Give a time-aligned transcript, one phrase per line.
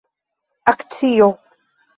[0.71, 1.29] akcio